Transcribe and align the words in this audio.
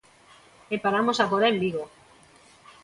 E 0.73 0.75
paramos 0.83 1.17
agora 1.19 1.47
en 1.53 1.57
Vigo. 1.63 1.83